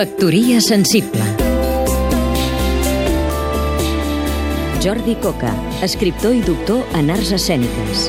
Factoria 0.00 0.62
sensible 0.62 1.20
Jordi 4.80 5.14
Coca, 5.20 5.50
escriptor 5.84 6.32
i 6.32 6.40
doctor 6.40 6.86
en 6.96 7.12
arts 7.12 7.34
escèniques. 7.36 8.06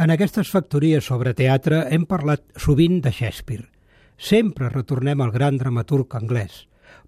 En 0.00 0.14
aquestes 0.14 0.48
factories 0.48 1.04
sobre 1.12 1.36
teatre 1.36 1.82
hem 1.92 2.08
parlat 2.08 2.46
sovint 2.56 3.02
de 3.04 3.12
Shakespeare. 3.12 3.68
Sempre 4.16 4.72
retornem 4.72 5.20
al 5.20 5.36
gran 5.36 5.60
dramaturg 5.60 6.16
anglès, 6.16 6.62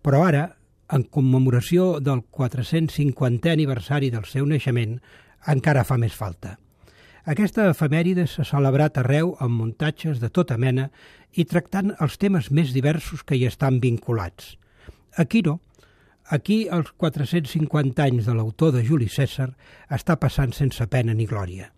però 0.05 0.27
ara, 0.29 0.51
en 0.93 1.09
commemoració 1.09 1.95
del 2.05 2.27
450è 2.29 3.57
aniversari 3.57 4.13
del 4.13 4.29
seu 4.29 4.45
naixement, 4.45 4.99
encara 5.49 5.89
fa 5.89 5.97
més 5.97 6.13
falta. 6.13 6.59
Aquesta 7.29 7.66
efemèride 7.68 8.25
s'ha 8.27 8.46
celebrat 8.48 8.96
arreu 9.00 9.34
amb 9.45 9.59
muntatges 9.61 10.20
de 10.23 10.30
tota 10.32 10.57
mena 10.57 10.89
i 11.37 11.45
tractant 11.45 11.92
els 12.01 12.16
temes 12.16 12.51
més 12.51 12.73
diversos 12.73 13.24
que 13.24 13.37
hi 13.37 13.45
estan 13.48 13.80
vinculats. 13.80 14.56
Aquí 15.16 15.42
no. 15.45 15.59
Aquí 16.30 16.69
els 16.70 16.92
450 16.97 18.05
anys 18.05 18.28
de 18.28 18.37
l'autor 18.38 18.73
de 18.73 18.84
Juli 18.87 19.09
César 19.11 19.51
està 19.91 20.16
passant 20.16 20.55
sense 20.55 20.87
pena 20.87 21.12
ni 21.12 21.27
glòria. 21.27 21.73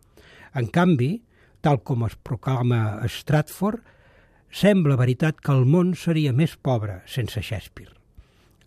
En 0.55 0.69
canvi, 0.69 1.23
tal 1.65 1.81
com 1.83 2.05
es 2.07 2.19
proclama 2.23 3.01
Stratford, 3.09 3.81
sembla 4.53 4.99
veritat 5.01 5.41
que 5.41 5.57
el 5.57 5.65
món 5.65 5.97
seria 5.97 6.37
més 6.37 6.59
pobre 6.61 7.01
sense 7.09 7.41
Shakespeare. 7.41 8.02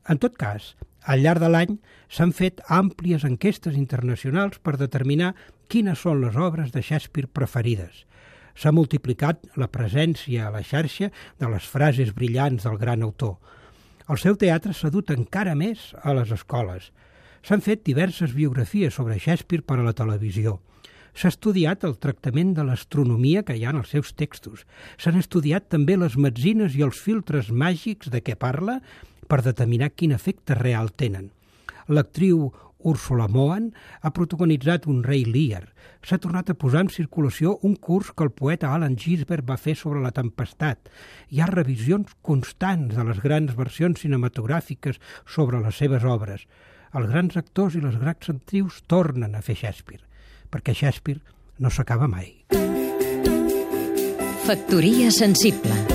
En 0.09 0.19
tot 0.21 0.35
cas, 0.37 0.75
al 1.05 1.21
llarg 1.21 1.41
de 1.41 1.49
l'any 1.49 1.77
s'han 2.09 2.33
fet 2.33 2.61
àmplies 2.69 3.25
enquestes 3.25 3.77
internacionals 3.77 4.59
per 4.61 4.77
determinar 4.77 5.33
quines 5.69 6.01
són 6.05 6.21
les 6.21 6.37
obres 6.37 6.71
de 6.73 6.83
Shakespeare 6.85 7.29
preferides. 7.29 8.05
S'ha 8.55 8.71
multiplicat 8.71 9.41
la 9.59 9.67
presència 9.67 10.47
a 10.47 10.53
la 10.53 10.63
xarxa 10.63 11.09
de 11.41 11.49
les 11.51 11.65
frases 11.67 12.13
brillants 12.15 12.63
del 12.63 12.77
gran 12.81 13.03
autor. 13.03 13.35
El 14.09 14.21
seu 14.21 14.37
teatre 14.37 14.73
s'ha 14.73 14.93
dut 14.93 15.09
encara 15.11 15.55
més 15.57 15.91
a 16.03 16.13
les 16.13 16.31
escoles. 16.31 16.91
S'han 17.45 17.65
fet 17.65 17.83
diverses 17.85 18.33
biografies 18.33 18.93
sobre 18.93 19.19
Shakespeare 19.19 19.65
per 19.65 19.79
a 19.81 19.85
la 19.85 19.97
televisió. 19.97 20.59
S'ha 21.15 21.31
estudiat 21.31 21.85
el 21.87 21.95
tractament 22.03 22.53
de 22.57 22.63
l'astronomia 22.67 23.43
que 23.47 23.55
hi 23.55 23.63
ha 23.65 23.71
en 23.71 23.81
els 23.81 23.91
seus 23.95 24.13
textos. 24.19 24.65
S'han 24.99 25.19
estudiat 25.19 25.69
també 25.71 25.95
les 25.97 26.17
metzines 26.19 26.75
i 26.75 26.83
els 26.83 26.99
filtres 27.01 27.51
màgics 27.51 28.11
de 28.11 28.21
què 28.21 28.35
parla 28.35 28.81
per 29.27 29.41
determinar 29.45 29.93
quin 29.95 30.13
efecte 30.15 30.57
real 30.57 30.91
tenen. 30.95 31.31
L'actriu 31.87 32.49
Úrsula 32.85 33.25
Mohan 33.27 33.71
ha 34.01 34.11
protagonitzat 34.13 34.85
un 34.85 35.01
rei 35.03 35.25
Lear. 35.25 35.63
S'ha 36.05 36.19
tornat 36.21 36.51
a 36.51 36.57
posar 36.57 36.83
en 36.85 36.91
circulació 36.93 37.55
un 37.65 37.73
curs 37.81 38.11
que 38.13 38.25
el 38.27 38.31
poeta 38.31 38.69
Alan 38.75 38.97
Gisbert 39.01 39.47
va 39.49 39.57
fer 39.57 39.73
sobre 39.79 40.03
la 40.03 40.13
tempestat. 40.13 40.91
Hi 41.33 41.41
ha 41.41 41.49
revisions 41.49 42.13
constants 42.21 42.93
de 42.93 43.07
les 43.09 43.21
grans 43.25 43.57
versions 43.57 44.05
cinematogràfiques 44.05 45.01
sobre 45.25 45.63
les 45.65 45.81
seves 45.81 46.05
obres. 46.05 46.45
Els 46.93 47.09
grans 47.09 47.41
actors 47.41 47.75
i 47.75 47.81
les 47.83 47.97
grans 47.97 48.29
actrius 48.35 48.83
tornen 48.87 49.33
a 49.33 49.41
fer 49.41 49.57
Shakespeare, 49.57 50.05
perquè 50.53 50.77
Shakespeare 50.77 51.19
no 51.57 51.73
s'acaba 51.73 52.07
mai. 52.07 52.45
Factoria 54.45 55.09
sensible 55.09 55.94